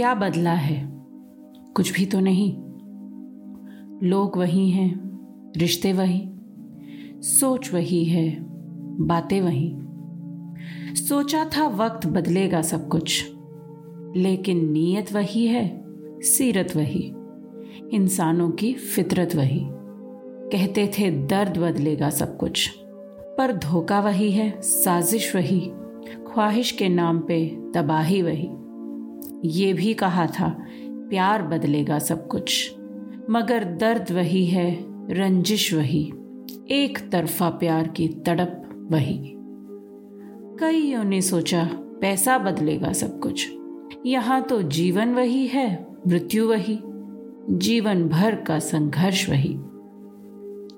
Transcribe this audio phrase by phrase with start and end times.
[0.00, 0.90] क्या बदला है?
[1.74, 2.56] कुछ भी तो नहीं।
[4.08, 5.00] लोग वही हैं,
[5.56, 6.30] रिश्ते वही,
[7.22, 8.36] सोच वही है,
[9.06, 9.76] बातें वही।
[10.94, 13.30] सोचा था वक्त बदलेगा सब कुछ,
[14.16, 15.84] लेकिन नीयत वही है,
[16.20, 17.12] सीरत वही,
[17.92, 19.60] इंसानों की फितरत वही।
[20.52, 22.70] कहते थे, दर्द बदलेगा सब कुछ,
[23.38, 25.60] पर धोखा वही है, साजिश वही,
[26.32, 28.50] ख्वाहिश के नाम पे तबाही वही।
[29.44, 32.74] ये भी कहा था, प्यार बदलेगा सब कुछ।
[33.30, 34.78] मगर दर्द वही है,
[35.14, 36.12] रंजिश वही।
[36.70, 39.32] एक तरफा प्यार की तड़प वही।
[40.60, 43.52] कईयों ने सोचा, पैसा बदलेगा सब कुछ।
[44.06, 46.78] यहाँ तो जीवन वही है, मृत्यु वही।
[47.50, 49.58] जीवन भर का संघर्ष वही।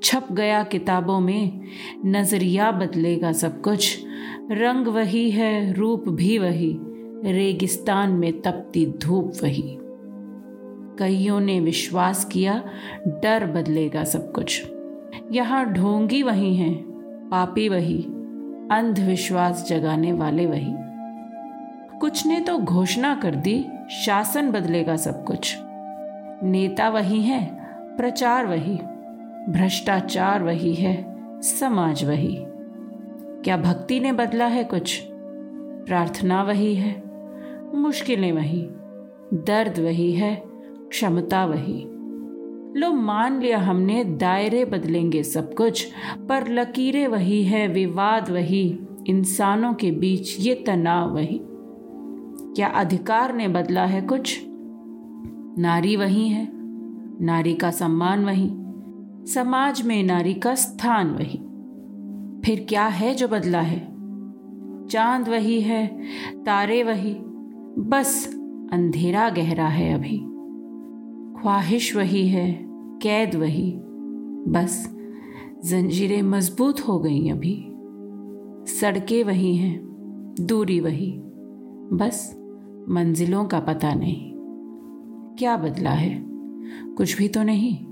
[0.03, 1.61] छप गया किताबों में,
[2.05, 4.05] नज़रिया बदलेगा सब कुछ।
[4.51, 6.79] रंग वही है, रूप भी वही।
[7.25, 9.79] रेगिस्तान में तपती धूप वही।
[10.99, 12.65] कईयों ने विश्वास किया,
[13.07, 14.73] डर बदलेगा सब कुछ।
[15.33, 16.75] यहाँ ढोंगी वही हैं,
[17.31, 18.03] पापी वही,
[18.71, 20.75] अंधविश्वास जगाने वाले वही।
[21.99, 25.59] कुछ ने तो घोषणा कर दी, शासन बदलेगा सब कुछ।
[26.43, 27.59] नेता वही है,
[27.97, 28.79] प्रचार वही,
[29.49, 32.39] भ्रष्टाचार वही है, समाज वही।
[33.45, 35.03] क्या भक्ति ने बदला है कुछ?
[35.87, 37.12] प्रार्थना वही है।
[37.75, 38.67] मुश्किलें वही,
[39.35, 40.43] दर्द वही है,
[40.89, 41.87] क्षमता वही।
[42.81, 45.93] लो, मान लिया हमने, दायरे बदलेंगे सब कुछ,
[46.29, 51.41] पर लकीरें वही है, विवाद वही, इंसानों के बीच ये तनाव वही।
[52.57, 54.43] क्या अधिकार ने बदला है कुछ?
[55.59, 56.49] नारी वही है,
[57.25, 58.51] नारी का सम्मान वही,
[59.33, 61.39] समाज में नारी का स्थान वही।
[62.45, 63.93] फिर क्या है जो बदला है?
[64.87, 65.87] चाँद वही है,
[66.45, 67.17] तारे वही
[67.79, 68.35] बस
[68.73, 70.19] अंधेरा गहरा है अभी।
[71.41, 72.59] ख्वाहिश वही है,
[73.03, 73.75] कैद वही।
[74.49, 74.97] बस
[75.65, 77.65] जंजीरें मज़बूत हो गई अभी।
[78.73, 79.81] सड़कें वही हैं,
[80.41, 81.13] दूरी वही।
[81.93, 82.39] बस
[82.89, 84.33] मंजिलों का पता नहीं।
[85.39, 86.25] क्या बदला है?
[86.97, 87.92] कुछ भी तो नहीं।